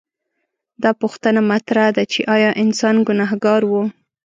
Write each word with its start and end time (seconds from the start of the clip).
دا 0.83 0.91
پوښتنه 1.01 1.39
مطرح 1.51 1.87
ده 1.95 2.03
چې 2.11 2.19
ایا 2.35 2.51
انسان 2.63 2.95
ګنهګار 3.07 3.61
و؟ 3.69 3.73